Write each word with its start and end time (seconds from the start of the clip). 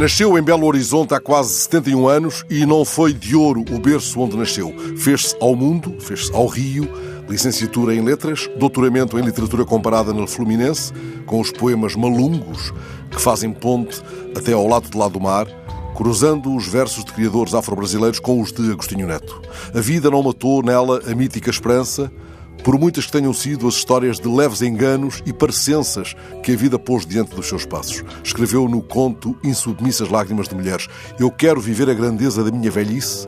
Nasceu 0.00 0.38
em 0.38 0.42
Belo 0.42 0.66
Horizonte 0.66 1.12
há 1.12 1.20
quase 1.20 1.52
71 1.52 2.08
anos 2.08 2.42
e 2.48 2.64
não 2.64 2.86
foi 2.86 3.12
de 3.12 3.36
ouro 3.36 3.62
o 3.70 3.78
berço 3.78 4.18
onde 4.18 4.34
nasceu. 4.34 4.74
Fez-se 4.96 5.36
ao 5.38 5.54
mundo, 5.54 5.94
fez-se 6.00 6.34
ao 6.34 6.46
Rio, 6.46 6.88
licenciatura 7.28 7.94
em 7.94 8.00
Letras, 8.00 8.48
doutoramento 8.56 9.18
em 9.18 9.22
Literatura 9.22 9.62
Comparada 9.62 10.10
no 10.14 10.26
Fluminense, 10.26 10.90
com 11.26 11.38
os 11.38 11.52
poemas 11.52 11.94
malungos 11.96 12.72
que 13.10 13.20
fazem 13.20 13.52
ponte 13.52 14.00
até 14.34 14.54
ao 14.54 14.66
lado 14.66 14.88
de 14.88 14.96
lá 14.96 15.06
do 15.06 15.20
mar, 15.20 15.46
cruzando 15.94 16.56
os 16.56 16.66
versos 16.66 17.04
de 17.04 17.12
criadores 17.12 17.52
afro-brasileiros 17.52 18.20
com 18.20 18.40
os 18.40 18.50
de 18.50 18.72
Agostinho 18.72 19.06
Neto. 19.06 19.42
A 19.74 19.80
vida 19.82 20.10
não 20.10 20.22
matou 20.22 20.62
nela 20.62 21.02
a 21.06 21.14
mítica 21.14 21.50
esperança, 21.50 22.10
por 22.62 22.78
muitas 22.78 23.06
que 23.06 23.12
tenham 23.12 23.32
sido 23.32 23.66
as 23.66 23.74
histórias 23.74 24.18
de 24.18 24.28
leves 24.28 24.62
enganos 24.62 25.22
e 25.24 25.32
parecenças 25.32 26.14
que 26.42 26.52
a 26.52 26.56
vida 26.56 26.78
pôs 26.78 27.06
diante 27.06 27.34
dos 27.34 27.46
seus 27.46 27.64
passos. 27.64 28.04
Escreveu 28.22 28.68
no 28.68 28.82
conto 28.82 29.36
Insubmissas 29.42 30.08
Lágrimas 30.08 30.48
de 30.48 30.54
Mulheres: 30.54 30.88
Eu 31.18 31.30
quero 31.30 31.60
viver 31.60 31.88
a 31.88 31.94
grandeza 31.94 32.44
da 32.44 32.50
minha 32.50 32.70
velhice 32.70 33.26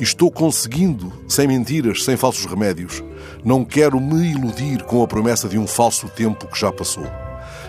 e 0.00 0.02
estou 0.02 0.30
conseguindo, 0.30 1.12
sem 1.28 1.46
mentiras, 1.46 2.04
sem 2.04 2.16
falsos 2.16 2.44
remédios. 2.46 3.02
Não 3.44 3.64
quero 3.64 4.00
me 4.00 4.32
iludir 4.32 4.82
com 4.82 5.02
a 5.02 5.06
promessa 5.06 5.48
de 5.48 5.58
um 5.58 5.66
falso 5.66 6.08
tempo 6.08 6.46
que 6.48 6.58
já 6.58 6.72
passou. 6.72 7.04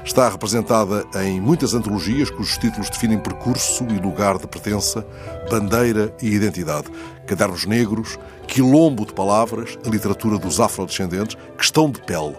Está 0.03 0.29
representada 0.29 1.03
em 1.23 1.41
muitas 1.41 1.73
antologias 1.73 2.29
cujos 2.29 2.57
títulos 2.57 2.89
definem 2.89 3.17
percurso 3.17 3.85
e 3.89 3.99
lugar 3.99 4.37
de 4.37 4.47
pertença, 4.47 5.05
bandeira 5.49 6.13
e 6.21 6.27
identidade. 6.27 6.87
Cadernos 7.25 7.65
Negros, 7.65 8.19
Quilombo 8.47 9.05
de 9.05 9.13
Palavras, 9.13 9.77
a 9.85 9.89
literatura 9.89 10.37
dos 10.37 10.59
afrodescendentes, 10.59 11.37
Questão 11.57 11.89
de 11.89 12.01
Pele. 12.01 12.35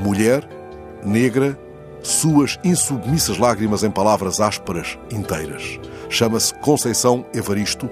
Mulher, 0.00 0.48
negra, 1.04 1.58
suas 2.02 2.58
insubmissas 2.62 3.38
lágrimas 3.38 3.82
em 3.82 3.90
palavras 3.90 4.40
ásperas, 4.40 4.98
inteiras. 5.10 5.78
Chama-se 6.08 6.54
Conceição 6.54 7.26
Evaristo, 7.34 7.90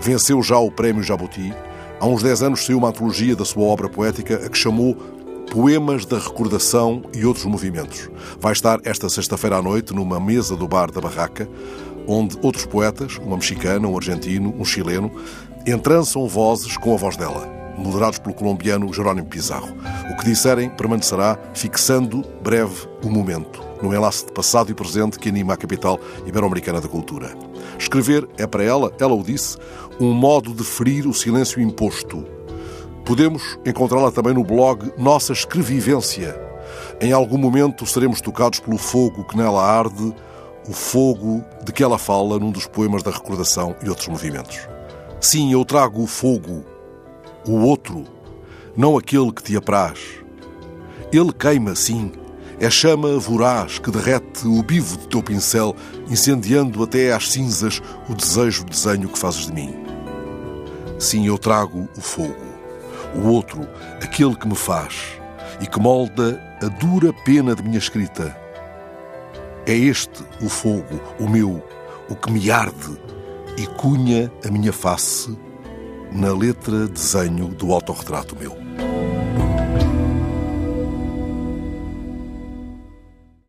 venceu 0.00 0.42
já 0.42 0.58
o 0.58 0.70
Prémio 0.70 1.02
Jabuti. 1.02 1.54
Há 2.00 2.06
uns 2.06 2.22
10 2.22 2.42
anos 2.42 2.64
saiu 2.64 2.78
uma 2.78 2.88
antologia 2.88 3.36
da 3.36 3.44
sua 3.44 3.64
obra 3.64 3.88
poética, 3.88 4.36
a 4.36 4.48
que 4.48 4.56
chamou 4.56 4.96
Poemas 5.50 6.06
da 6.06 6.16
Recordação 6.16 7.02
e 7.12 7.26
Outros 7.26 7.44
Movimentos. 7.44 8.08
Vai 8.38 8.52
estar 8.52 8.78
esta 8.84 9.08
sexta-feira 9.08 9.56
à 9.56 9.62
noite 9.62 9.92
numa 9.92 10.20
mesa 10.20 10.54
do 10.54 10.68
bar 10.68 10.92
da 10.92 11.00
Barraca, 11.00 11.48
onde 12.06 12.38
outros 12.40 12.64
poetas, 12.64 13.18
uma 13.18 13.36
mexicana, 13.36 13.88
um 13.88 13.96
argentino, 13.96 14.54
um 14.56 14.64
chileno, 14.64 15.10
entrançam 15.66 16.28
vozes 16.28 16.76
com 16.76 16.94
a 16.94 16.96
voz 16.96 17.16
dela, 17.16 17.48
moderados 17.76 18.20
pelo 18.20 18.32
colombiano 18.32 18.92
Jerónimo 18.94 19.26
Pizarro. 19.26 19.76
O 20.08 20.16
que 20.18 20.24
disserem 20.24 20.70
permanecerá 20.70 21.36
fixando 21.52 22.24
breve 22.44 22.86
o 23.02 23.10
momento, 23.10 23.60
no 23.82 23.92
enlace 23.92 24.26
de 24.26 24.32
passado 24.32 24.70
e 24.70 24.74
presente 24.74 25.18
que 25.18 25.30
anima 25.30 25.54
a 25.54 25.56
capital 25.56 25.98
ibero-americana 26.26 26.80
da 26.80 26.88
cultura. 26.88 27.36
Escrever 27.76 28.28
é 28.38 28.46
para 28.46 28.62
ela, 28.62 28.92
ela 29.00 29.14
o 29.14 29.22
disse, 29.24 29.58
um 29.98 30.12
modo 30.12 30.54
de 30.54 30.62
ferir 30.62 31.08
o 31.08 31.12
silêncio 31.12 31.60
imposto, 31.60 32.24
Podemos 33.04 33.58
encontrá-la 33.64 34.12
também 34.12 34.34
no 34.34 34.44
blog 34.44 34.92
Nossa 34.96 35.32
Escrevivência. 35.32 36.38
Em 37.00 37.12
algum 37.12 37.38
momento 37.38 37.86
seremos 37.86 38.20
tocados 38.20 38.60
pelo 38.60 38.78
fogo 38.78 39.24
que 39.24 39.36
nela 39.36 39.64
arde, 39.64 40.14
o 40.68 40.72
fogo 40.72 41.44
de 41.64 41.72
que 41.72 41.82
ela 41.82 41.98
fala 41.98 42.38
num 42.38 42.50
dos 42.50 42.66
poemas 42.66 43.02
da 43.02 43.10
recordação 43.10 43.74
e 43.82 43.88
outros 43.88 44.08
movimentos. 44.08 44.68
Sim, 45.20 45.52
eu 45.52 45.64
trago 45.64 46.02
o 46.02 46.06
fogo, 46.06 46.64
o 47.46 47.56
outro, 47.62 48.04
não 48.76 48.96
aquele 48.96 49.32
que 49.32 49.42
te 49.42 49.56
apraz. 49.56 49.98
Ele 51.10 51.32
queima, 51.32 51.74
sim, 51.74 52.12
é 52.60 52.70
chama 52.70 53.18
voraz 53.18 53.78
que 53.78 53.90
derrete 53.90 54.46
o 54.46 54.62
bivo 54.62 54.98
do 54.98 55.06
teu 55.06 55.22
pincel, 55.22 55.74
incendiando 56.08 56.82
até 56.82 57.12
às 57.12 57.30
cinzas 57.30 57.82
o 58.08 58.14
desejo 58.14 58.64
desenho 58.64 59.08
que 59.08 59.18
fazes 59.18 59.46
de 59.46 59.52
mim. 59.52 59.74
Sim, 60.98 61.26
eu 61.26 61.38
trago 61.38 61.88
o 61.96 62.00
fogo 62.00 62.49
o 63.14 63.28
outro, 63.28 63.68
aquele 64.02 64.36
que 64.36 64.46
me 64.46 64.56
faz 64.56 65.20
e 65.60 65.66
que 65.66 65.80
molda 65.80 66.40
a 66.62 66.66
dura 66.66 67.12
pena 67.24 67.54
de 67.54 67.62
minha 67.62 67.78
escrita. 67.78 68.36
É 69.66 69.74
este 69.74 70.22
o 70.42 70.48
fogo, 70.48 71.00
o 71.18 71.28
meu, 71.28 71.62
o 72.08 72.16
que 72.16 72.32
me 72.32 72.50
arde 72.50 72.98
e 73.56 73.66
cunha 73.66 74.32
a 74.46 74.50
minha 74.50 74.72
face 74.72 75.36
na 76.12 76.32
letra 76.32 76.86
desenho 76.88 77.48
do 77.48 77.72
autorretrato 77.72 78.36
meu. 78.36 78.56